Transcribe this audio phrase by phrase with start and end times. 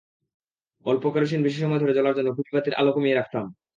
[0.85, 3.45] অল্প কেরোসিনে বেশি সময় ধরে জ্বলার জন্য কুপি বাতির আলো কমিয়ে রাখতাম।